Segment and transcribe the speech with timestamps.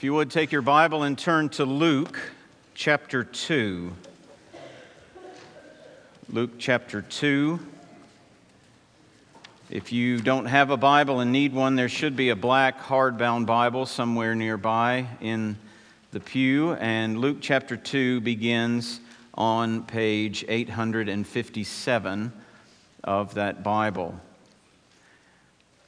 [0.00, 2.18] If you would take your Bible and turn to Luke
[2.72, 3.92] chapter 2.
[6.30, 7.60] Luke chapter 2.
[9.68, 13.44] If you don't have a Bible and need one, there should be a black hardbound
[13.44, 15.58] Bible somewhere nearby in
[16.12, 16.72] the pew.
[16.72, 19.00] And Luke chapter 2 begins
[19.34, 22.32] on page 857
[23.04, 24.18] of that Bible.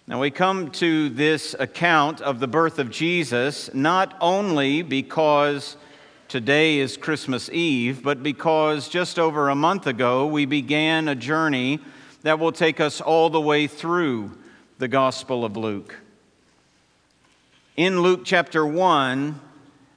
[0.09, 5.77] Now, we come to this account of the birth of Jesus not only because
[6.27, 11.79] today is Christmas Eve, but because just over a month ago we began a journey
[12.23, 14.33] that will take us all the way through
[14.79, 15.95] the Gospel of Luke.
[17.77, 19.41] In Luke chapter 1,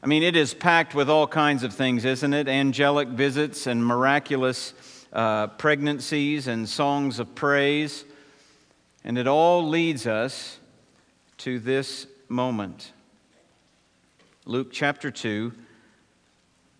[0.03, 2.47] I mean, it is packed with all kinds of things, isn't it?
[2.47, 4.75] Angelic visits and miraculous
[5.11, 8.05] uh, pregnancies and songs of praise.
[9.05, 10.57] And it all leads us
[11.37, 12.91] to this moment.
[14.47, 15.53] Luke chapter 2,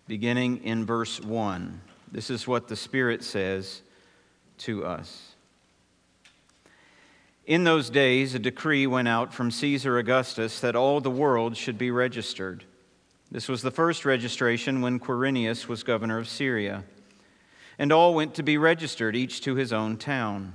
[0.08, 1.80] beginning in verse 1.
[2.10, 3.80] This is what the Spirit says
[4.58, 5.34] to us.
[7.46, 11.78] In those days, a decree went out from Caesar Augustus that all the world should
[11.78, 12.64] be registered.
[13.30, 16.82] This was the first registration when Quirinius was governor of Syria.
[17.78, 20.54] And all went to be registered, each to his own town.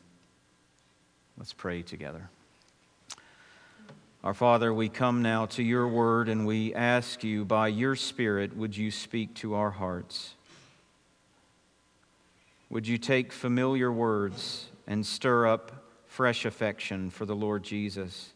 [1.37, 2.29] Let's pray together.
[4.23, 8.55] Our Father, we come now to your word and we ask you, by your Spirit,
[8.55, 10.35] would you speak to our hearts?
[12.69, 18.33] Would you take familiar words and stir up fresh affection for the Lord Jesus,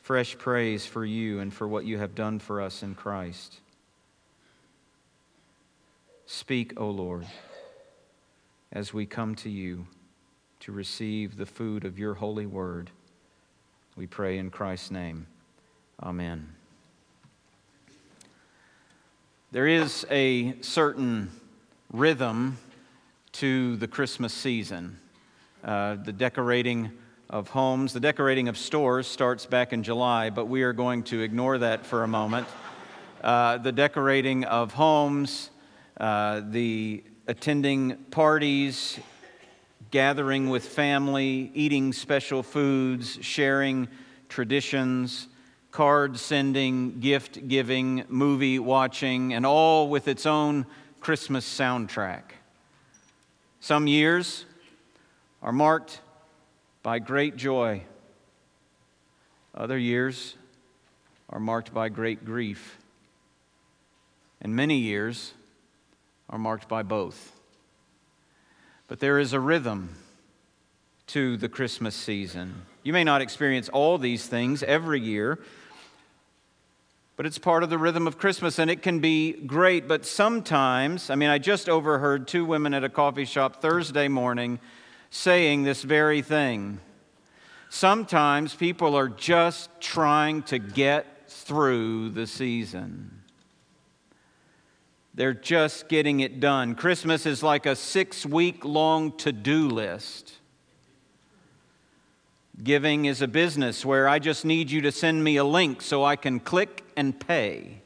[0.00, 3.60] fresh praise for you and for what you have done for us in Christ?
[6.24, 7.26] Speak, O Lord,
[8.72, 9.86] as we come to you
[10.66, 12.90] to receive the food of your holy word.
[13.94, 15.28] We pray in Christ's name.
[16.02, 16.48] Amen.
[19.52, 21.30] There is a certain
[21.92, 22.58] rhythm
[23.34, 24.98] to the Christmas season.
[25.62, 26.90] Uh, the decorating
[27.30, 31.22] of homes, the decorating of stores starts back in July, but we are going to
[31.22, 32.48] ignore that for a moment.
[33.22, 35.50] Uh, the decorating of homes,
[36.00, 38.98] uh, the attending parties,
[39.96, 43.88] gathering with family, eating special foods, sharing
[44.28, 45.26] traditions,
[45.70, 50.66] card sending, gift giving, movie watching, and all with its own
[51.00, 52.24] Christmas soundtrack.
[53.60, 54.44] Some years
[55.40, 56.02] are marked
[56.82, 57.82] by great joy,
[59.54, 60.34] other years
[61.30, 62.76] are marked by great grief,
[64.42, 65.32] and many years
[66.28, 67.35] are marked by both.
[68.88, 69.96] But there is a rhythm
[71.08, 72.62] to the Christmas season.
[72.82, 75.38] You may not experience all these things every year,
[77.16, 79.88] but it's part of the rhythm of Christmas and it can be great.
[79.88, 84.60] But sometimes, I mean, I just overheard two women at a coffee shop Thursday morning
[85.10, 86.80] saying this very thing.
[87.70, 93.15] Sometimes people are just trying to get through the season.
[95.16, 96.74] They're just getting it done.
[96.74, 100.34] Christmas is like a six week long to do list.
[102.62, 106.04] Giving is a business where I just need you to send me a link so
[106.04, 107.80] I can click and pay.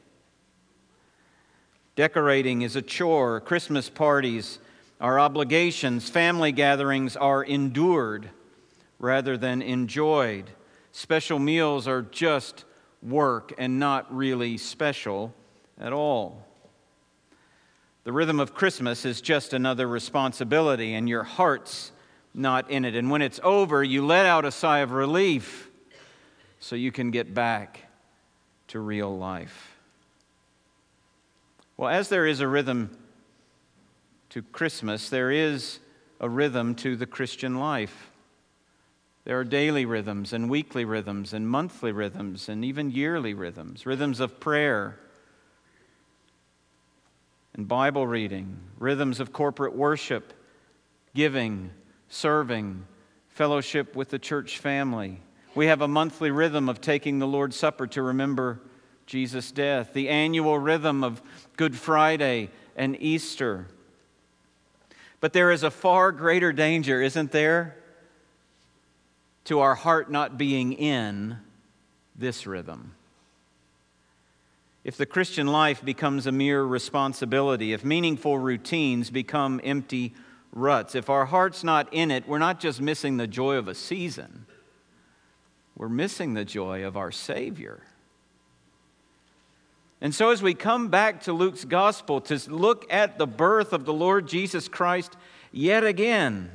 [1.95, 3.39] Decorating is a chore.
[3.39, 4.59] Christmas parties
[4.99, 6.09] are obligations.
[6.09, 8.29] Family gatherings are endured
[8.99, 10.49] rather than enjoyed.
[10.91, 12.65] Special meals are just
[13.01, 15.33] work and not really special
[15.79, 16.45] at all.
[18.03, 21.91] The rhythm of Christmas is just another responsibility, and your heart's
[22.33, 22.95] not in it.
[22.95, 25.69] And when it's over, you let out a sigh of relief
[26.59, 27.85] so you can get back
[28.69, 29.77] to real life.
[31.77, 32.97] Well, as there is a rhythm
[34.29, 35.79] to Christmas, there is
[36.19, 38.11] a rhythm to the Christian life.
[39.25, 44.19] There are daily rhythms and weekly rhythms and monthly rhythms and even yearly rhythms, rhythms
[44.19, 44.97] of prayer
[47.53, 50.33] and Bible reading, rhythms of corporate worship,
[51.13, 51.71] giving,
[52.07, 52.85] serving,
[53.27, 55.21] fellowship with the church family.
[55.53, 58.61] We have a monthly rhythm of taking the Lord's Supper to remember
[59.05, 61.21] Jesus' death, the annual rhythm of
[61.57, 63.67] Good Friday and Easter.
[65.19, 67.75] But there is a far greater danger, isn't there,
[69.45, 71.37] to our heart not being in
[72.15, 72.95] this rhythm.
[74.83, 80.13] If the Christian life becomes a mere responsibility, if meaningful routines become empty
[80.53, 80.95] ruts.
[80.95, 84.45] If our heart's not in it, we're not just missing the joy of a season,
[85.75, 87.83] we're missing the joy of our Savior.
[90.03, 93.85] And so, as we come back to Luke's gospel to look at the birth of
[93.85, 95.15] the Lord Jesus Christ
[95.51, 96.49] yet again,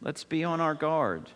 [0.00, 1.28] let's be on our guard.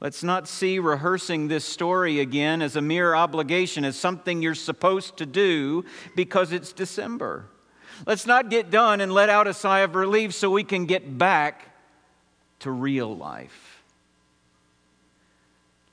[0.00, 5.16] Let's not see rehearsing this story again as a mere obligation, as something you're supposed
[5.18, 5.84] to do
[6.14, 7.46] because it's December.
[8.06, 11.16] Let's not get done and let out a sigh of relief so we can get
[11.16, 11.74] back
[12.60, 13.82] to real life.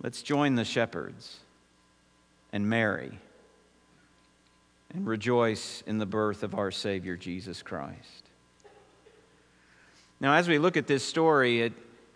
[0.01, 1.39] Let's join the shepherds
[2.51, 3.17] and Mary
[4.93, 8.29] and rejoice in the birth of our Savior Jesus Christ.
[10.19, 11.73] Now, as we look at this story, it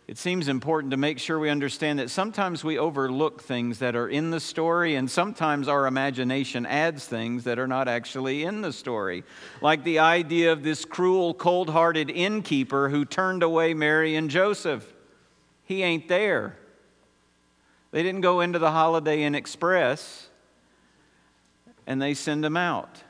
[0.08, 4.08] it seems important to make sure we understand that sometimes we overlook things that are
[4.08, 8.72] in the story, and sometimes our imagination adds things that are not actually in the
[8.72, 9.26] story.
[9.62, 14.94] Like the idea of this cruel, cold hearted innkeeper who turned away Mary and Joseph.
[15.66, 16.58] He ain't there.
[17.92, 20.30] They didn't go into the Holiday Inn Express
[21.86, 23.04] and they send him out.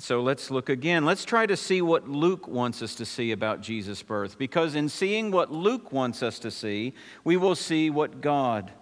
[0.00, 1.04] So let's look again.
[1.04, 4.88] Let's try to see what Luke wants us to see about Jesus' birth, because in
[4.88, 8.72] seeing what Luke wants us to see, we will see what God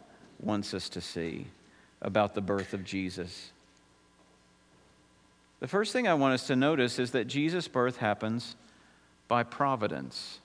[0.40, 1.48] wants us to see
[2.00, 3.50] about the birth of Jesus.
[5.58, 8.54] The first thing I want us to notice is that Jesus' birth happens
[9.26, 10.38] by providence.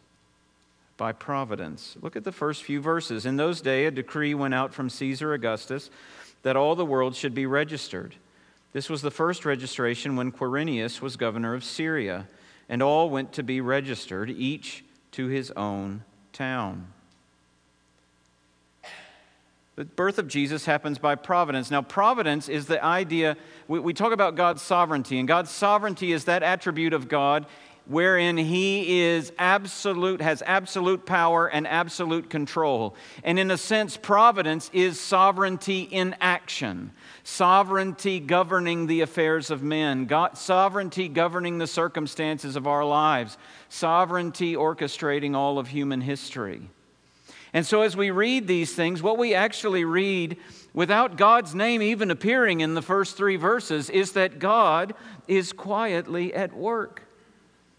[0.97, 1.95] By providence.
[2.01, 3.27] Look at the first few verses.
[3.27, 5.91] In those days, a decree went out from Caesar Augustus
[6.41, 8.15] that all the world should be registered.
[8.73, 12.27] This was the first registration when Quirinius was governor of Syria,
[12.67, 16.03] and all went to be registered, each to his own
[16.33, 16.87] town.
[19.75, 21.71] The birth of Jesus happens by providence.
[21.71, 23.37] Now, providence is the idea,
[23.67, 27.47] we, we, talk about God's sovereignty, and God's sovereignty is that attribute of God
[27.85, 32.95] wherein he is absolute has absolute power and absolute control.
[33.23, 36.91] And in a sense providence is sovereignty in action
[37.25, 43.37] sovereignty governing the affairs of men God, sovereignty governing the circumstances of our lives
[43.69, 46.69] sovereignty orchestrating all of human history.
[47.53, 50.37] And so as we read these things what we actually read
[50.73, 54.93] without God's name even appearing in the first 3 verses is that God
[55.27, 57.02] is quietly at work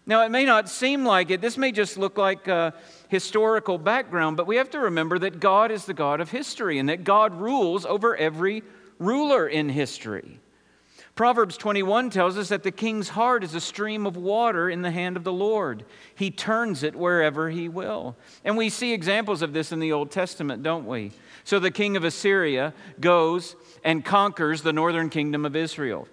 [0.07, 1.41] now, it may not seem like it.
[1.41, 2.75] This may just look like a
[3.09, 6.89] historical background, but we have to remember that God is the God of history and
[6.89, 8.61] that God rules over every
[8.99, 10.39] ruler in history.
[11.15, 14.91] Proverbs 21 tells us that the king's heart is a stream of water in the
[14.91, 15.85] hand of the Lord.
[16.13, 18.17] He turns it wherever he will.
[18.43, 21.13] And we see examples of this in the Old Testament, don't we?
[21.45, 26.07] So the king of Assyria goes and conquers the northern kingdom of Israel.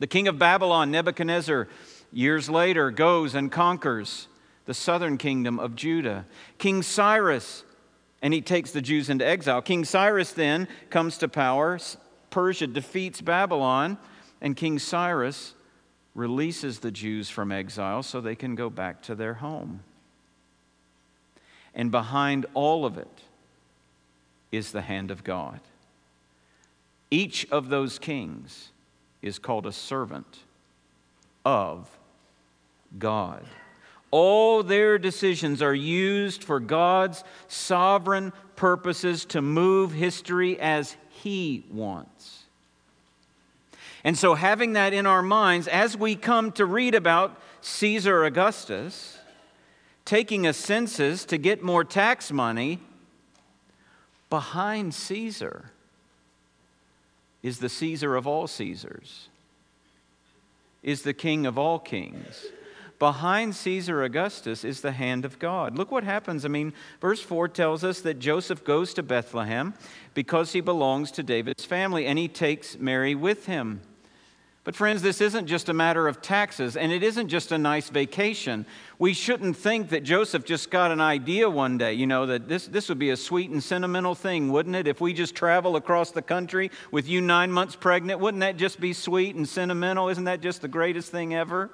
[0.00, 1.68] The king of Babylon, Nebuchadnezzar,
[2.12, 4.28] years later, goes and conquers
[4.66, 6.26] the southern kingdom of Judah.
[6.58, 7.64] King Cyrus
[8.22, 9.62] and he takes the Jews into exile.
[9.62, 11.78] King Cyrus then comes to power.
[12.30, 13.98] Persia defeats Babylon,
[14.40, 15.54] and King Cyrus
[16.14, 19.80] releases the Jews from exile so they can go back to their home.
[21.74, 23.22] And behind all of it
[24.52, 25.60] is the hand of God.
[27.10, 28.70] Each of those kings
[29.22, 30.40] is called a servant
[31.44, 31.88] of
[32.98, 33.44] God.
[34.10, 42.44] All their decisions are used for God's sovereign purposes to move history as He wants.
[44.02, 49.18] And so, having that in our minds, as we come to read about Caesar Augustus
[50.04, 52.80] taking a census to get more tax money,
[54.28, 55.70] behind Caesar
[57.42, 59.28] is the Caesar of all Caesars,
[60.82, 62.46] is the King of all kings
[63.00, 65.76] behind Caesar Augustus is the hand of God.
[65.76, 66.44] Look what happens.
[66.44, 69.74] I mean, verse 4 tells us that Joseph goes to Bethlehem
[70.14, 73.80] because he belongs to David's family and he takes Mary with him.
[74.62, 77.88] But, friends, this isn't just a matter of taxes, and it isn't just a nice
[77.88, 78.66] vacation.
[78.98, 82.66] We shouldn't think that Joseph just got an idea one day, you know, that this,
[82.66, 84.86] this would be a sweet and sentimental thing, wouldn't it?
[84.86, 88.78] If we just travel across the country with you nine months pregnant, wouldn't that just
[88.78, 90.10] be sweet and sentimental?
[90.10, 91.70] Isn't that just the greatest thing ever?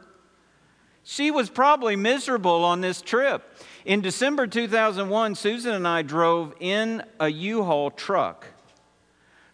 [1.08, 3.56] She was probably miserable on this trip.
[3.84, 8.48] In December 2001, Susan and I drove in a U Haul truck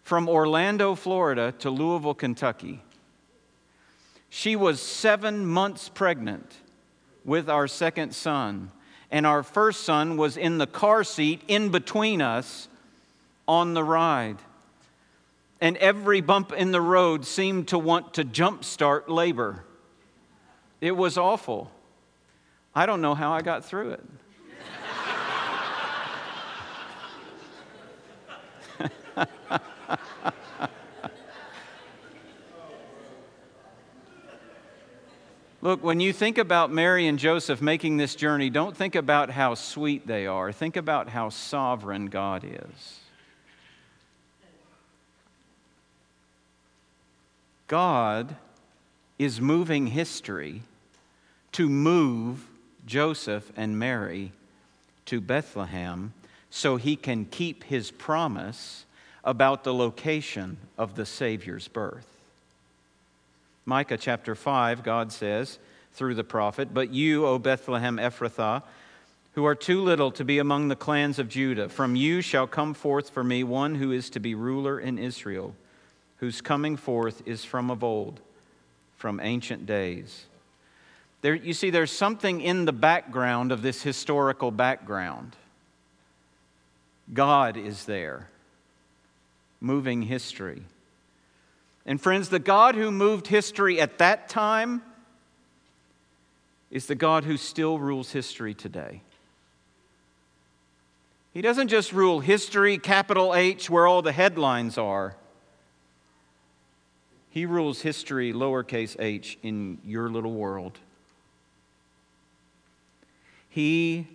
[0.01, 2.81] from Orlando, Florida to Louisville, Kentucky.
[4.31, 6.55] She was seven months pregnant
[7.23, 8.71] with our second son,
[9.11, 12.67] and our first son was in the car seat in between us
[13.47, 14.39] on the ride.
[15.61, 19.65] And every bump in the road seemed to want to jumpstart labor.
[20.83, 21.71] It was awful.
[22.75, 24.03] I don't know how I got through it.
[35.61, 39.53] Look, when you think about Mary and Joseph making this journey, don't think about how
[39.53, 40.51] sweet they are.
[40.51, 42.99] Think about how sovereign God is.
[47.69, 48.35] God
[49.17, 50.63] is moving history
[51.53, 52.47] to move
[52.85, 54.31] Joseph and Mary
[55.05, 56.13] to Bethlehem
[56.49, 58.85] so he can keep his promise
[59.23, 62.07] about the location of the Savior's birth.
[63.65, 65.57] Micah chapter 5, God says
[65.93, 68.63] through the prophet, But you, O Bethlehem Ephrathah,
[69.33, 72.73] who are too little to be among the clans of Judah, from you shall come
[72.73, 75.55] forth for me one who is to be ruler in Israel,
[76.17, 78.19] whose coming forth is from of old,
[78.97, 80.25] from ancient days.
[81.23, 85.37] There, you see, there's something in the background of this historical background.
[87.13, 88.27] God is there,
[89.61, 90.63] moving history.
[91.85, 94.81] And friends, the God who moved history at that time
[96.69, 99.01] is the God who still rules history today.
[101.33, 105.15] He doesn't just rule history, capital H, where all the headlines are.
[107.29, 110.79] He rules history, lowercase h, in your little world.
[113.53, 114.07] He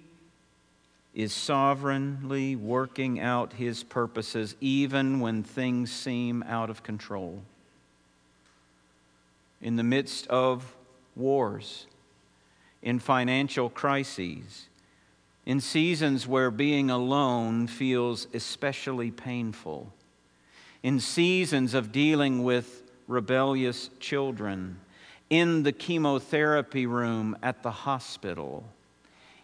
[1.14, 7.40] is sovereignly working out his purposes even when things seem out of control.
[9.62, 10.74] In the midst of
[11.14, 11.86] wars,
[12.82, 14.66] in financial crises,
[15.46, 19.92] in seasons where being alone feels especially painful,
[20.82, 24.80] in seasons of dealing with rebellious children,
[25.30, 28.64] in the chemotherapy room at the hospital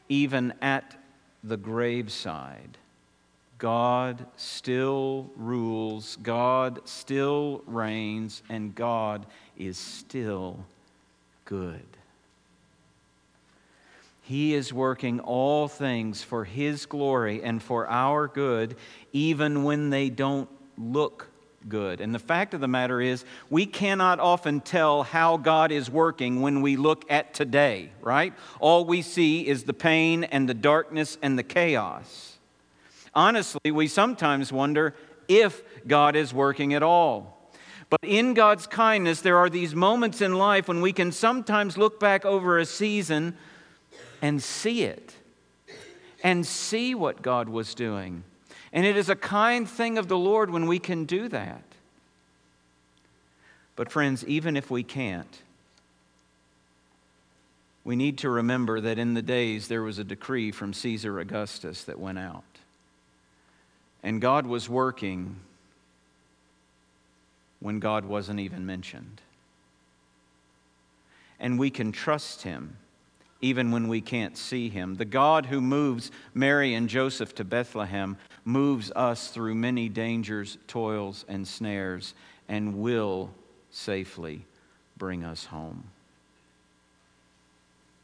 [0.08, 0.96] even at
[1.42, 2.78] the graveside.
[3.58, 10.64] God still rules, God still reigns, and God is still
[11.44, 11.87] good.
[14.23, 18.76] He is working all things for His glory and for our good,
[19.12, 21.28] even when they don't look
[21.68, 22.00] good.
[22.00, 26.42] And the fact of the matter is, we cannot often tell how God is working
[26.42, 28.33] when we look at today, right?
[28.61, 32.38] All we see is the pain and the darkness and the chaos.
[33.14, 34.94] Honestly, we sometimes wonder
[35.28, 37.52] if God is working at all.
[37.90, 42.00] But in God's kindness, there are these moments in life when we can sometimes look
[42.00, 43.37] back over a season
[44.21, 45.14] and see it,
[46.23, 48.25] and see what God was doing
[48.75, 51.62] and it is a kind thing of the Lord when we can do that.
[53.76, 55.38] But, friends, even if we can't,
[57.85, 61.85] we need to remember that in the days there was a decree from Caesar Augustus
[61.85, 62.43] that went out.
[64.02, 65.37] And God was working
[67.61, 69.21] when God wasn't even mentioned.
[71.38, 72.76] And we can trust Him
[73.45, 74.95] even when we can't see Him.
[74.95, 81.27] The God who moves Mary and Joseph to Bethlehem moves us through many dangers, toils,
[81.29, 82.15] and snares,
[82.49, 83.31] and will
[83.71, 84.47] safely
[84.97, 85.85] bring us home.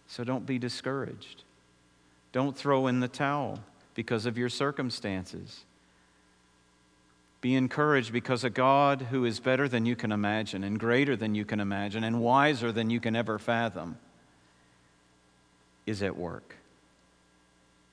[0.08, 1.44] So don't be discouraged.
[2.32, 3.60] Don't throw in the towel
[3.94, 5.64] because of your circumstances.
[7.40, 11.34] Be encouraged because a God who is better than you can imagine, and greater than
[11.34, 13.96] you can imagine, and wiser than you can ever fathom
[15.86, 16.56] is at work.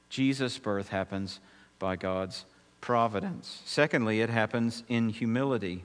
[0.10, 1.39] Jesus' birth happens
[1.79, 2.46] by God's
[2.82, 3.62] providence.
[3.65, 5.84] Secondly, it happens in humility.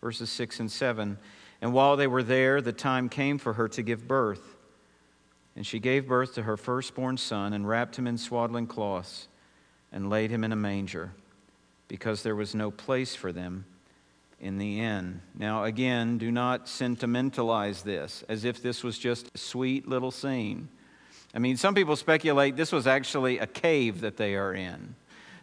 [0.00, 1.18] Verses 6 and 7.
[1.60, 4.56] And while they were there, the time came for her to give birth.
[5.56, 9.26] And she gave birth to her firstborn son and wrapped him in swaddling cloths
[9.90, 11.12] and laid him in a manger
[11.88, 13.64] because there was no place for them
[14.40, 15.20] in the inn.
[15.36, 20.68] Now, again, do not sentimentalize this as if this was just a sweet little scene.
[21.34, 24.94] I mean, some people speculate this was actually a cave that they are in.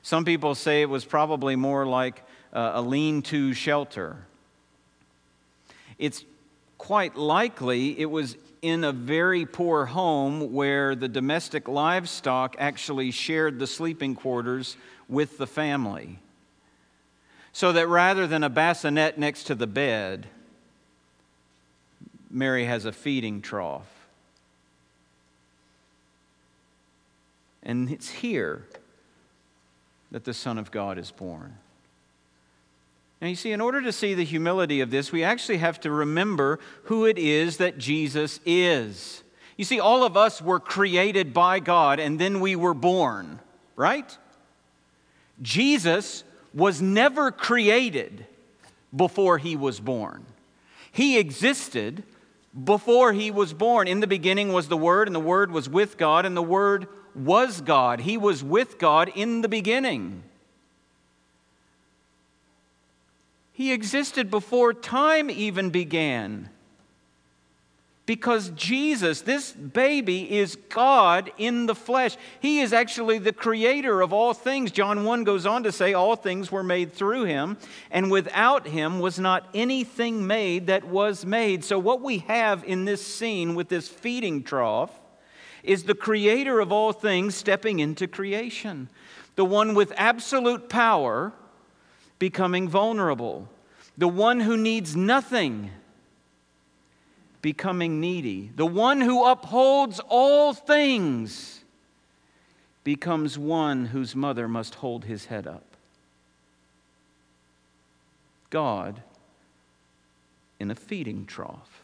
[0.01, 2.23] Some people say it was probably more like
[2.53, 4.17] uh, a lean to shelter.
[5.97, 6.25] It's
[6.77, 13.59] quite likely it was in a very poor home where the domestic livestock actually shared
[13.59, 14.75] the sleeping quarters
[15.07, 16.19] with the family.
[17.53, 20.27] So that rather than a bassinet next to the bed,
[22.29, 23.94] Mary has a feeding trough.
[27.65, 28.67] And it's here
[30.11, 31.57] that the Son of God is born.
[33.21, 35.91] Now, you see, in order to see the humility of this, we actually have to
[35.91, 39.23] remember who it is that Jesus is.
[39.57, 43.39] You see, all of us were created by God and then we were born,
[43.75, 44.15] right?
[45.41, 48.25] Jesus was never created
[48.95, 50.25] before he was born.
[50.91, 52.03] He existed
[52.63, 53.87] before he was born.
[53.87, 56.87] In the beginning was the Word, and the Word was with God, and the Word
[57.15, 58.01] was God.
[58.01, 60.23] He was with God in the beginning.
[63.53, 66.49] He existed before time even began.
[68.05, 72.17] Because Jesus, this baby, is God in the flesh.
[72.39, 74.71] He is actually the creator of all things.
[74.71, 77.57] John 1 goes on to say, All things were made through him,
[77.89, 81.63] and without him was not anything made that was made.
[81.63, 84.91] So, what we have in this scene with this feeding trough
[85.65, 88.89] is the creator of all things stepping into creation,
[89.35, 91.33] the one with absolute power
[92.19, 93.49] becoming vulnerable,
[93.97, 95.71] the one who needs nothing
[97.41, 101.63] becoming needy, the one who upholds all things
[102.83, 105.63] becomes one whose mother must hold his head up.
[108.49, 109.01] God
[110.59, 111.74] in a feeding trough.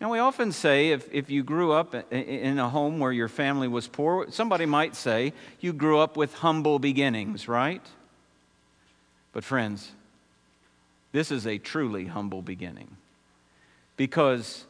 [0.00, 3.66] Now, we often say if, if you grew up in a home where your family
[3.66, 7.82] was poor, somebody might say you grew up with humble beginnings, right?
[9.32, 9.90] But, friends,
[11.10, 12.96] this is a truly humble beginning
[13.96, 14.64] because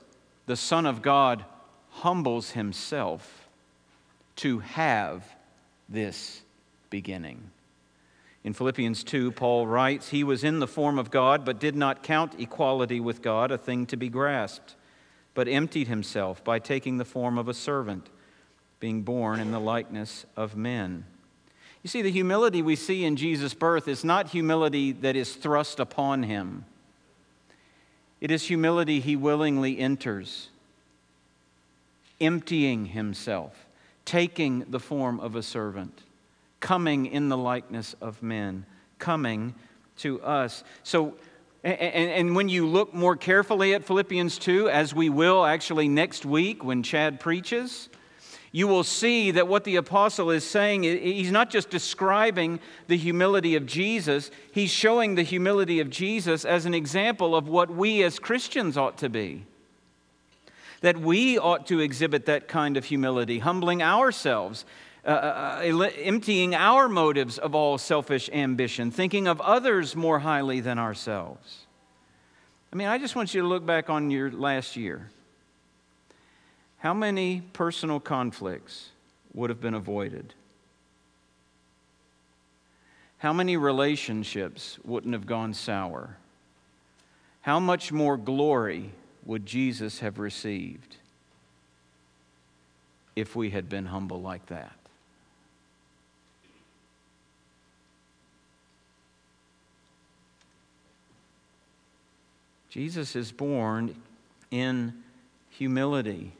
[0.47, 1.45] the Son of God
[1.91, 3.49] humbles himself
[4.37, 5.25] to have
[5.91, 6.41] this
[6.89, 7.51] beginning.
[8.45, 12.03] In Philippians 2, Paul writes, He was in the form of God, but did not
[12.03, 14.75] count equality with God a thing to be grasped
[15.35, 18.09] but emptied himself by taking the form of a servant,
[18.81, 21.05] being born in the likeness of men.
[21.83, 25.81] You see, the humility we see in Jesus' birth is not humility that is thrust
[25.81, 26.65] upon him,
[28.21, 30.49] it is humility he willingly enters,
[32.21, 33.67] emptying himself,
[34.05, 36.03] taking the form of a servant,
[36.59, 38.67] coming in the likeness of men,
[38.99, 39.55] coming
[39.99, 40.65] to us.
[40.83, 41.15] So,
[41.69, 46.25] and, and, when you look more carefully at Philippians 2, as we will actually next
[46.25, 47.89] week when Chad preaches,
[48.53, 53.57] you will see that what the apostle is saying, he's not just describing the humility
[53.57, 58.19] of Jesus, he's showing the humility of Jesus as an example of what we as
[58.19, 59.45] Christians ought to be.
[60.81, 64.65] That we ought to exhibit that kind of humility, humbling ourselves
[65.05, 71.67] uh emptying our motives of all selfish ambition, thinking of others more highly than ourselves.
[72.73, 75.11] I mean, I just want you to look back on your last year.
[76.79, 78.91] How many personal conflicts
[79.35, 80.35] would have been avoided?
[83.19, 86.17] How many relationships wouldn't have gone sour?
[87.41, 88.93] How much more glory
[89.25, 90.97] would Jesus have received
[93.17, 94.77] if we had been humble like that?
[102.69, 103.95] Jesus is born
[104.51, 104.93] in
[105.51, 106.33] humility.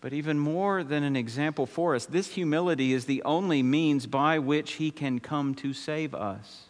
[0.00, 4.38] But even more than an example for us, this humility is the only means by
[4.38, 6.66] which he can come to save us,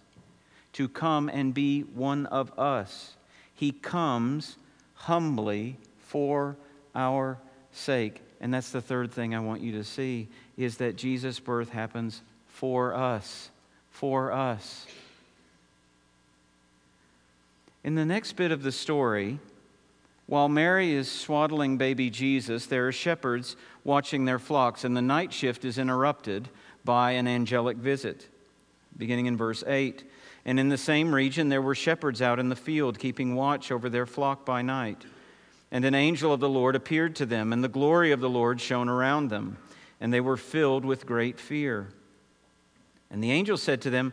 [0.74, 3.16] to come and be one of us.
[3.54, 4.56] He comes
[4.94, 6.56] humbly for
[6.94, 7.38] our
[7.72, 8.22] sake.
[8.40, 12.22] And that's the third thing I want you to see is that Jesus' birth happens
[12.46, 13.50] for us,
[13.90, 14.87] for us.
[17.84, 19.38] In the next bit of the story,
[20.26, 25.32] while Mary is swaddling baby Jesus, there are shepherds watching their flocks, and the night
[25.32, 26.48] shift is interrupted
[26.84, 28.28] by an angelic visit.
[28.96, 30.04] Beginning in verse 8.
[30.44, 33.88] And in the same region, there were shepherds out in the field, keeping watch over
[33.88, 35.04] their flock by night.
[35.70, 38.60] And an angel of the Lord appeared to them, and the glory of the Lord
[38.60, 39.58] shone around them,
[40.00, 41.88] and they were filled with great fear.
[43.10, 44.12] And the angel said to them,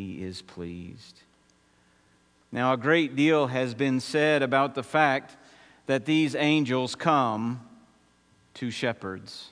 [0.00, 1.20] he is pleased.
[2.52, 5.36] Now, a great deal has been said about the fact
[5.86, 7.60] that these angels come
[8.54, 9.50] to shepherds,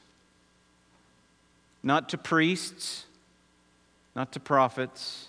[1.82, 3.04] not to priests,
[4.16, 5.28] not to prophets,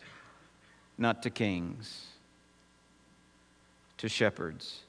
[0.98, 2.08] not to kings,
[3.98, 4.82] to shepherds.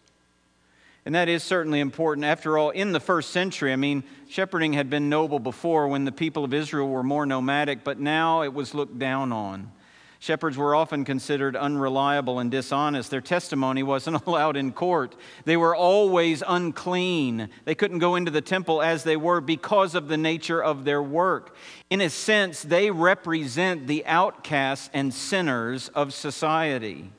[1.04, 2.24] And that is certainly important.
[2.24, 6.12] After all, in the first century, I mean, shepherding had been noble before when the
[6.12, 9.72] people of Israel were more nomadic, but now it was looked down on.
[10.22, 13.10] Shepherds were often considered unreliable and dishonest.
[13.10, 15.16] Their testimony wasn't allowed in court.
[15.46, 17.48] They were always unclean.
[17.64, 21.02] They couldn't go into the temple as they were because of the nature of their
[21.02, 21.56] work.
[21.88, 27.10] In a sense, they represent the outcasts and sinners of society.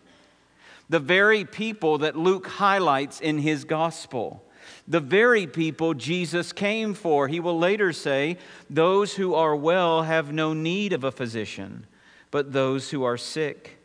[0.87, 4.43] The very people that Luke highlights in his gospel
[4.87, 7.27] the very people Jesus came for.
[7.27, 8.37] He will later say,
[8.69, 11.85] Those who are well have no need of a physician,
[12.31, 13.77] but those who are sick.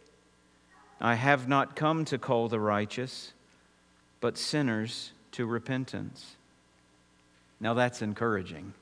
[1.00, 3.32] I have not come to call the righteous,
[4.20, 6.36] but sinners to repentance.
[7.60, 8.72] Now that's encouraging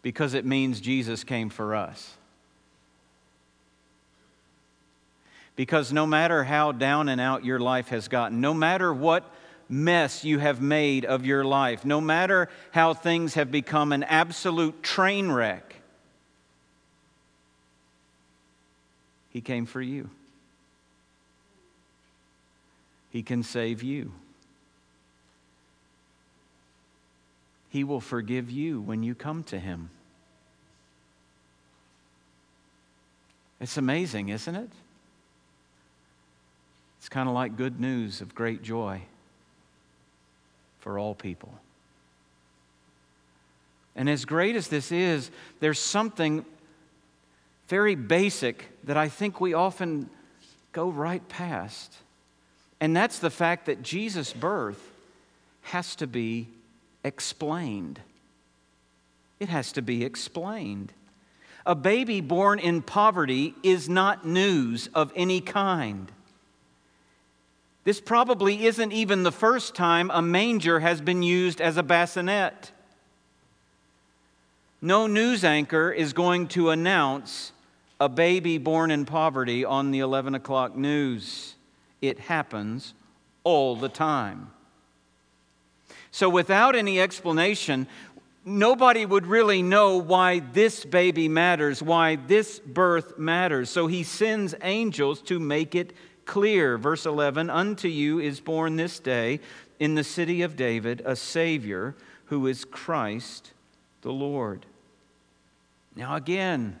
[0.00, 2.14] because it means Jesus came for us.
[5.54, 9.30] Because no matter how down and out your life has gotten, no matter what
[9.68, 14.82] mess you have made of your life, no matter how things have become an absolute
[14.82, 15.81] train wreck,
[19.32, 20.10] He came for you.
[23.10, 24.12] He can save you.
[27.70, 29.90] He will forgive you when you come to Him.
[33.60, 34.70] It's amazing, isn't it?
[36.98, 39.02] It's kind of like good news of great joy
[40.80, 41.54] for all people.
[43.96, 46.44] And as great as this is, there's something
[47.68, 50.10] very basic that I think we often
[50.72, 51.94] go right past.
[52.80, 54.92] And that's the fact that Jesus' birth
[55.62, 56.48] has to be
[57.04, 58.00] explained.
[59.38, 60.92] It has to be explained.
[61.64, 66.10] A baby born in poverty is not news of any kind.
[67.84, 72.70] This probably isn't even the first time a manger has been used as a bassinet.
[74.84, 77.52] No news anchor is going to announce
[78.00, 81.54] a baby born in poverty on the 11 o'clock news.
[82.00, 82.92] It happens
[83.44, 84.50] all the time.
[86.10, 87.86] So, without any explanation,
[88.44, 93.70] nobody would really know why this baby matters, why this birth matters.
[93.70, 95.92] So, he sends angels to make it
[96.24, 96.76] clear.
[96.76, 99.38] Verse 11 Unto you is born this day
[99.78, 101.94] in the city of David a Savior
[102.26, 103.52] who is Christ
[104.02, 104.66] the Lord.
[105.94, 106.78] Now, again,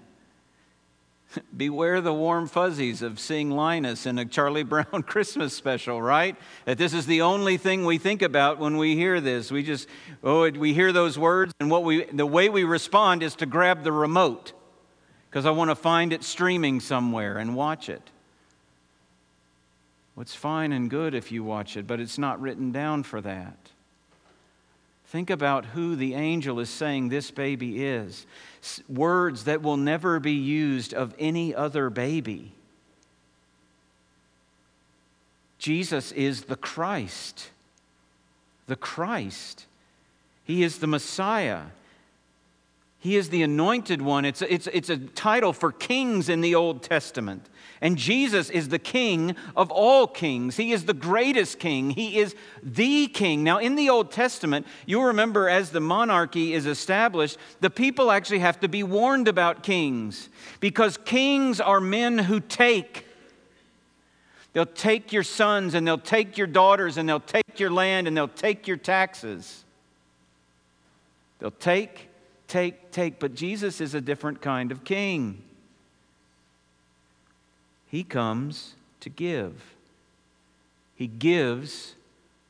[1.56, 6.36] Beware the warm fuzzies of seeing Linus in a Charlie Brown Christmas special, right?
[6.64, 9.50] That this is the only thing we think about when we hear this.
[9.50, 9.88] We just,
[10.22, 13.84] oh, we hear those words, and what we, the way we respond is to grab
[13.84, 14.52] the remote
[15.30, 18.10] because I want to find it streaming somewhere and watch it.
[20.14, 23.20] Well, it's fine and good if you watch it, but it's not written down for
[23.22, 23.70] that.
[25.12, 28.24] Think about who the angel is saying this baby is.
[28.88, 32.54] Words that will never be used of any other baby.
[35.58, 37.50] Jesus is the Christ.
[38.68, 39.66] The Christ.
[40.44, 41.64] He is the Messiah.
[42.98, 44.24] He is the anointed one.
[44.24, 47.50] It's a, it's, it's a title for kings in the Old Testament.
[47.82, 50.56] And Jesus is the king of all kings.
[50.56, 51.90] He is the greatest king.
[51.90, 53.44] He is the king.
[53.44, 58.38] Now, in the Old Testament, you'll remember as the monarchy is established, the people actually
[58.38, 63.04] have to be warned about kings because kings are men who take.
[64.54, 68.16] They'll take your sons and they'll take your daughters and they'll take your land and
[68.16, 69.64] they'll take your taxes.
[71.40, 72.08] They'll take
[72.52, 73.18] take, take.
[73.18, 75.42] But Jesus is a different kind of king.
[77.92, 79.74] He comes to give.
[80.94, 81.94] He gives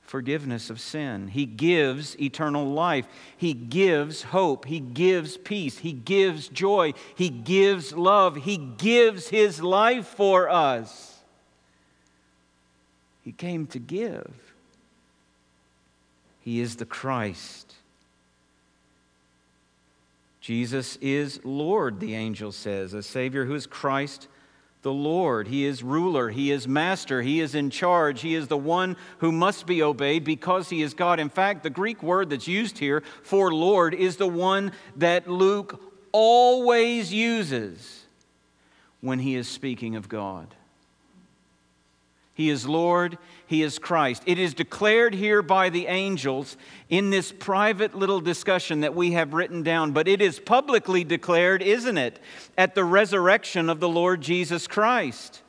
[0.02, 1.26] forgiveness of sin.
[1.26, 3.08] He gives eternal life.
[3.36, 4.66] He gives hope.
[4.66, 5.78] He gives peace.
[5.78, 6.94] He gives joy.
[7.16, 8.36] He gives love.
[8.36, 11.18] He gives His life for us.
[13.24, 14.30] He came to give.
[16.40, 17.74] He is the Christ.
[20.40, 24.28] Jesus is Lord, the angel says, a Savior who is Christ
[24.82, 25.48] the Lord.
[25.48, 29.32] He is ruler, He is master, He is in charge, He is the one who
[29.32, 31.20] must be obeyed because He is God.
[31.20, 35.80] In fact, the Greek word that's used here for Lord is the one that Luke
[36.12, 38.04] always uses
[39.00, 40.54] when he is speaking of God.
[42.34, 43.18] He is Lord,
[43.52, 44.22] He is Christ.
[44.24, 46.56] It is declared here by the angels
[46.88, 51.60] in this private little discussion that we have written down, but it is publicly declared,
[51.62, 52.18] isn't it,
[52.56, 55.42] at the resurrection of the Lord Jesus Christ.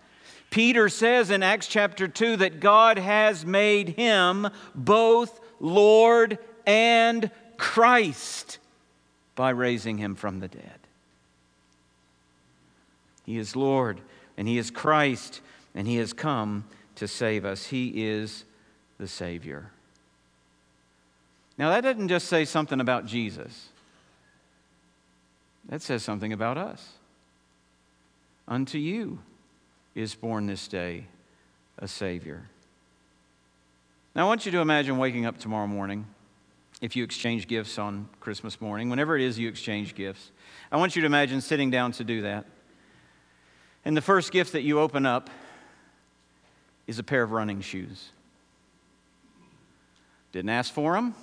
[0.50, 8.60] Peter says in Acts chapter 2 that God has made him both Lord and Christ
[9.34, 10.80] by raising him from the dead.
[13.26, 14.02] He is Lord
[14.36, 15.40] and He is Christ
[15.74, 16.66] and He has come
[17.04, 17.66] to save us.
[17.66, 18.46] He is
[18.98, 19.72] the Savior.
[21.58, 23.68] Now, that doesn't just say something about Jesus,
[25.68, 26.94] that says something about us.
[28.48, 29.20] Unto you
[29.96, 31.08] is born this day
[31.78, 32.46] a Savior.
[34.16, 36.06] Now, I want you to imagine waking up tomorrow morning
[36.80, 40.32] if you exchange gifts on Christmas morning, whenever it is you exchange gifts.
[40.72, 42.46] I want you to imagine sitting down to do that.
[43.84, 45.30] And the first gift that you open up
[46.88, 48.10] is a pair of running shoes.
[50.32, 51.16] Didn't ask for them,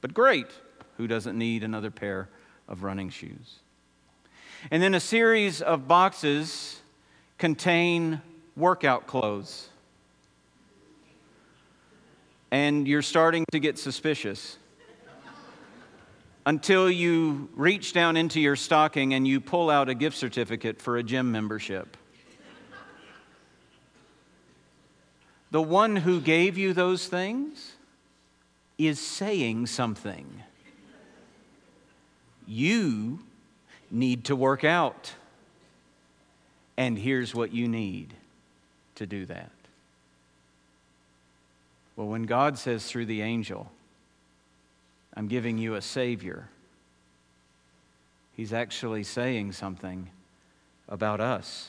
[0.00, 0.46] but great.
[0.96, 2.28] Who doesn't need another pair
[2.68, 3.58] of running shoes?
[4.70, 6.80] And then a series of boxes
[7.38, 8.22] contain
[8.56, 9.68] workout clothes.
[12.50, 14.58] And you're starting to get suspicious
[16.46, 20.96] until you reach down into your stocking and you pull out a gift certificate for
[20.96, 21.96] a gym membership.
[25.54, 27.76] The one who gave you those things
[28.76, 30.42] is saying something.
[32.44, 33.20] You
[33.88, 35.12] need to work out.
[36.76, 38.14] And here's what you need
[38.96, 39.52] to do that.
[41.94, 43.70] Well, when God says through the angel,
[45.16, 46.48] I'm giving you a Savior,
[48.36, 50.10] He's actually saying something
[50.88, 51.68] about us,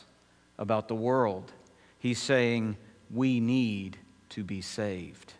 [0.57, 1.51] about the world.
[1.99, 2.77] He's saying,
[3.11, 3.97] we need
[4.29, 5.33] to be saved.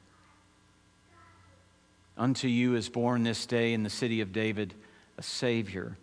[2.18, 4.74] Unto you is born this day in the city of David
[5.18, 5.98] a Savior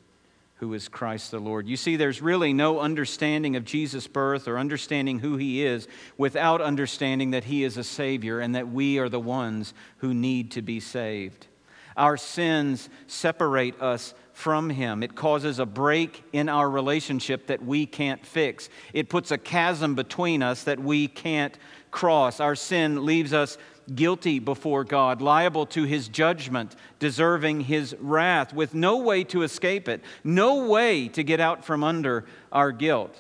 [0.63, 1.67] who is Christ the Lord.
[1.67, 6.61] You see, there's really no understanding of Jesus' birth or understanding who he is without
[6.61, 10.63] understanding that he is a Savior and that we are the ones who need to
[10.63, 11.49] be saved.
[11.97, 15.05] Our sins separate us from Him.
[15.05, 18.69] It causes a break in our relationship that we can't fix.
[18.93, 21.57] It puts a chasm between us that we can't
[21.93, 22.41] cross.
[22.41, 23.57] Our sin leaves us
[23.95, 29.89] guilty before God, liable to His judgment, deserving His wrath, with no way to escape
[29.89, 33.17] it, no way to get out from under our guilt.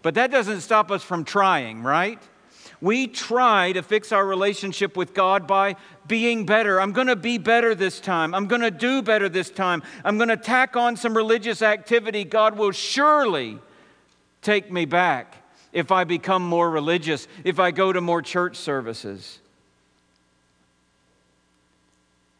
[0.00, 2.22] But that doesn't stop us from trying, right?
[2.80, 6.80] We try to fix our relationship with God by being better.
[6.80, 8.34] I'm going to be better this time.
[8.34, 9.82] I'm going to do better this time.
[10.04, 12.24] I'm going to tack on some religious activity.
[12.24, 13.58] God will surely
[14.42, 19.40] take me back if I become more religious, if I go to more church services.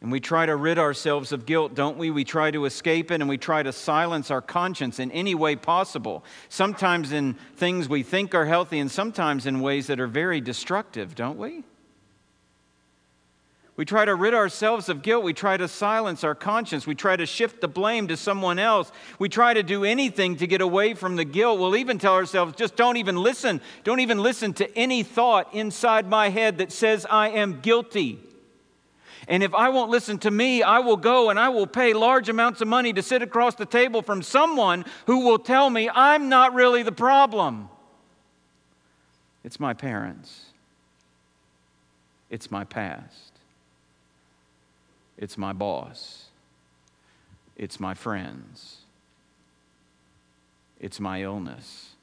[0.01, 2.11] And we try to rid ourselves of guilt, don't we?
[2.11, 5.55] We try to escape it and we try to silence our conscience in any way
[5.55, 6.23] possible.
[6.49, 11.15] Sometimes in things we think are healthy and sometimes in ways that are very destructive,
[11.15, 11.63] don't we?
[13.75, 15.23] We try to rid ourselves of guilt.
[15.23, 16.87] We try to silence our conscience.
[16.87, 18.91] We try to shift the blame to someone else.
[19.19, 21.59] We try to do anything to get away from the guilt.
[21.59, 23.61] We'll even tell ourselves, just don't even listen.
[23.83, 28.19] Don't even listen to any thought inside my head that says I am guilty.
[29.27, 32.29] And if I won't listen to me, I will go and I will pay large
[32.29, 36.29] amounts of money to sit across the table from someone who will tell me I'm
[36.29, 37.69] not really the problem.
[39.43, 40.45] It's my parents,
[42.29, 43.31] it's my past.
[45.17, 46.25] It's my boss.
[47.55, 48.77] It's my friends.
[50.79, 51.95] It's my illness.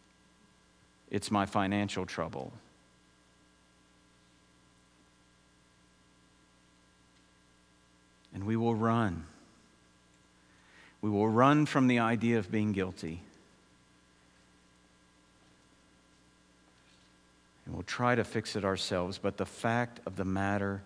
[1.10, 2.52] It's my financial trouble.
[8.34, 9.24] And we will run.
[11.00, 13.20] We will run from the idea of being guilty.
[17.64, 19.18] And we'll try to fix it ourselves.
[19.18, 20.82] But the fact of the matter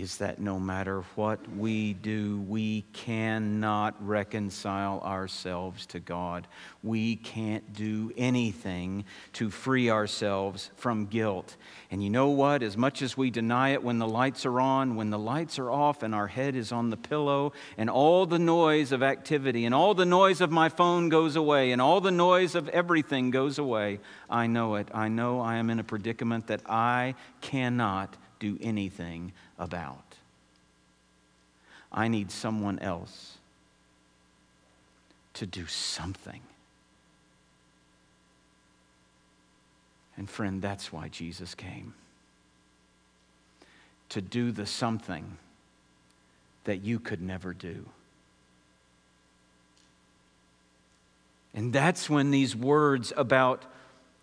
[0.00, 6.46] is that no matter what we do, we cannot reconcile ourselves to God.
[6.82, 11.54] We can't do anything to free ourselves from guilt.
[11.90, 12.62] And you know what?
[12.62, 15.70] As much as we deny it when the lights are on, when the lights are
[15.70, 19.74] off and our head is on the pillow, and all the noise of activity and
[19.74, 23.58] all the noise of my phone goes away and all the noise of everything goes
[23.58, 24.88] away, I know it.
[24.94, 30.16] I know I am in a predicament that I cannot do anything about.
[31.92, 33.38] I need someone else
[35.34, 36.40] to do something.
[40.16, 41.94] And friend, that's why Jesus came.
[44.10, 45.38] To do the something
[46.64, 47.86] that you could never do.
[51.54, 53.64] And that's when these words about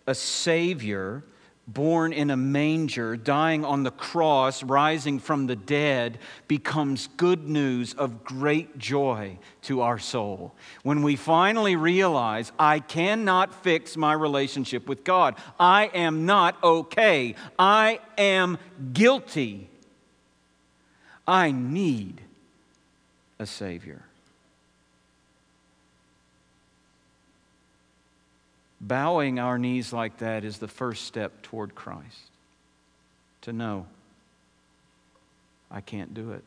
[0.06, 1.24] a Savior
[1.68, 7.92] born in a manger, dying on the cross, rising from the dead, becomes good news
[7.94, 10.54] of great joy to our soul.
[10.82, 17.34] When we finally realize, I cannot fix my relationship with God, I am not okay,
[17.58, 18.56] I am
[18.94, 19.68] guilty,
[21.26, 22.22] I need
[23.38, 24.07] a Savior.
[28.80, 32.30] Bowing our knees like that is the first step toward Christ.
[33.42, 33.86] To know,
[35.70, 36.44] I can't do it.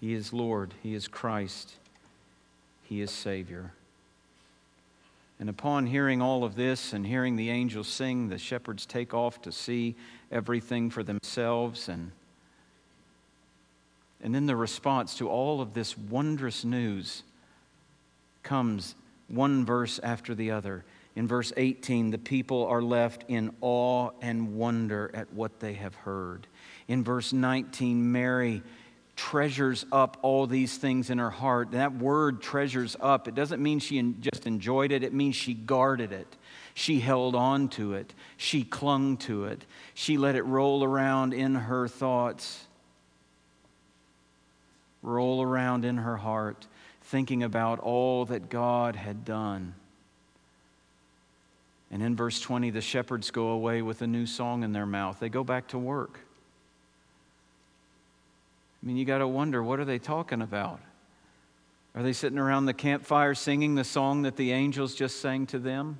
[0.00, 1.72] He is Lord, He is Christ,
[2.84, 3.72] He is Savior.
[5.40, 9.42] And upon hearing all of this and hearing the angels sing, the shepherds take off
[9.42, 9.96] to see
[10.30, 11.88] everything for themselves.
[11.88, 12.12] And,
[14.24, 17.22] and then the response to all of this wondrous news
[18.42, 18.94] comes
[19.28, 20.84] one verse after the other.
[21.14, 25.94] In verse 18, the people are left in awe and wonder at what they have
[25.94, 26.46] heard.
[26.88, 28.62] In verse 19, Mary
[29.14, 31.72] treasures up all these things in her heart.
[31.72, 36.12] That word treasures up, it doesn't mean she just enjoyed it, it means she guarded
[36.12, 36.36] it.
[36.72, 38.12] She held on to it.
[38.36, 39.64] She clung to it.
[39.94, 42.63] She let it roll around in her thoughts,
[45.04, 46.66] roll around in her heart
[47.02, 49.74] thinking about all that God had done.
[51.90, 55.20] And in verse 20, the shepherds go away with a new song in their mouth.
[55.20, 56.18] They go back to work.
[58.82, 60.80] I mean, you got to wonder what are they talking about?
[61.94, 65.58] Are they sitting around the campfire singing the song that the angels just sang to
[65.58, 65.98] them?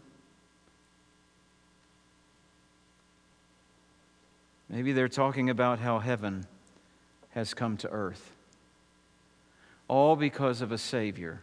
[4.69, 6.47] Maybe they're talking about how heaven
[7.31, 8.34] has come to earth
[9.89, 11.41] all because of a Savior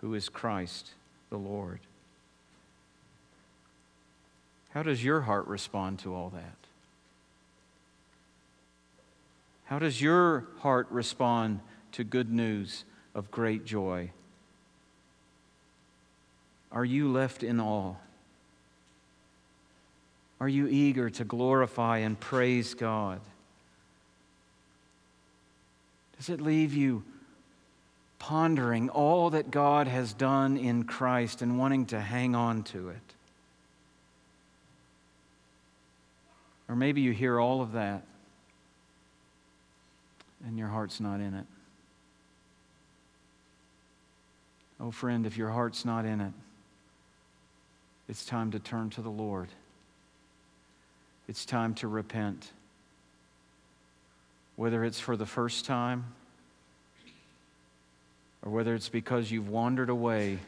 [0.00, 0.90] who is Christ
[1.30, 1.80] the Lord.
[4.70, 6.56] How does your heart respond to all that?
[9.64, 11.60] How does your heart respond
[11.92, 12.84] to good news
[13.14, 14.10] of great joy?
[16.70, 17.94] Are you left in awe?
[20.40, 23.20] Are you eager to glorify and praise God?
[26.18, 27.02] Does it leave you
[28.18, 33.14] pondering all that God has done in Christ and wanting to hang on to it.
[36.68, 38.02] Or maybe you hear all of that
[40.46, 41.46] and your heart's not in it.
[44.78, 46.32] Oh, friend, if your heart's not in it,
[48.08, 49.48] it's time to turn to the Lord.
[51.28, 52.52] It's time to repent.
[54.54, 56.04] Whether it's for the first time
[58.46, 60.38] or whether it's because you've wandered away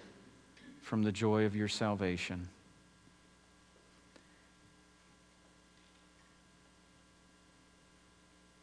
[0.83, 2.49] from the joy of your salvation.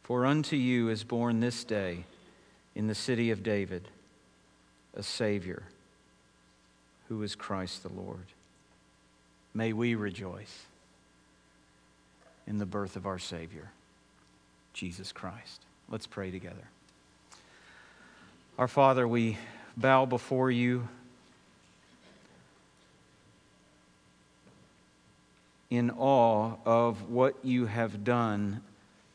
[0.04, 2.04] For unto you is born this day
[2.74, 3.88] in the city of David
[4.96, 5.64] a Savior
[7.10, 8.24] who is Christ the Lord.
[9.52, 10.64] May we rejoice
[12.46, 13.70] in the birth of our Savior,
[14.72, 15.60] Jesus Christ.
[15.90, 16.68] Let's pray together.
[18.58, 19.36] Our Father, we
[19.76, 20.88] bow before you
[25.68, 28.62] in awe of what you have done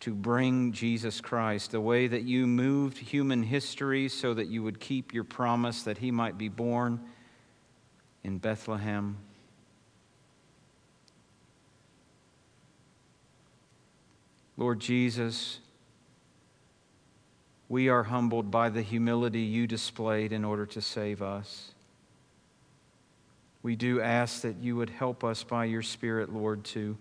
[0.02, 4.80] to bring Jesus Christ, the way that you moved human history so that you would
[4.80, 7.00] keep your promise that he might be born
[8.24, 9.18] in Bethlehem.
[14.56, 15.58] Lord Jesus,
[17.72, 21.72] we are humbled by the humility you displayed in order to save us.
[23.64, 26.98] We do ask that you would help us by your Spirit, Lord, to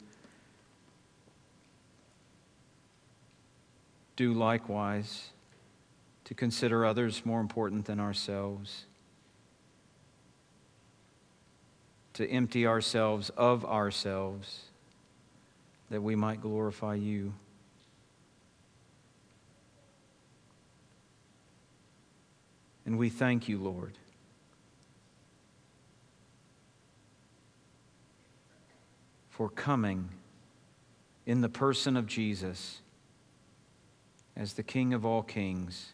[4.14, 5.30] do likewise,
[6.26, 8.84] to consider others more important than ourselves,
[12.12, 14.66] to empty ourselves of ourselves
[15.90, 17.34] that we might glorify you.
[22.90, 23.96] And we thank you, Lord.
[29.28, 30.08] For coming
[31.24, 32.80] in the person of Jesus
[34.34, 35.92] as the King of all kings,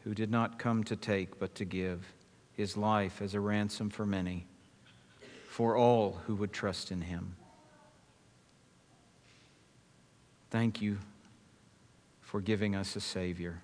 [0.00, 2.12] who did not come to take but to give
[2.52, 4.44] his life as a ransom for many,
[5.48, 7.36] for all who would trust in him.
[10.50, 10.98] Thank you
[12.20, 13.62] for giving us a Savior.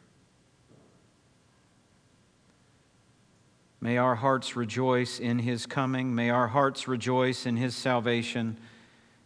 [3.80, 6.14] May our hearts rejoice in his coming.
[6.14, 8.58] May our hearts rejoice in his salvation.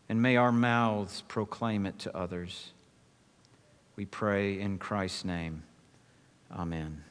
[0.08, 2.70] And may our mouths proclaim it to others.
[3.96, 5.62] We pray in Christ's name.
[6.52, 7.02] Amen.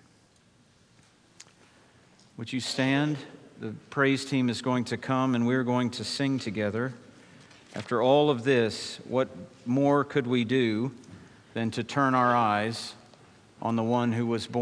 [2.37, 3.17] Would you stand?
[3.59, 6.93] The praise team is going to come and we're going to sing together.
[7.75, 9.29] After all of this, what
[9.65, 10.91] more could we do
[11.53, 12.93] than to turn our eyes
[13.61, 14.51] on the one who was born?